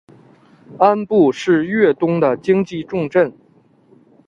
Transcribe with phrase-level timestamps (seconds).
[0.79, 3.31] 庵埠是粤东的经济重镇。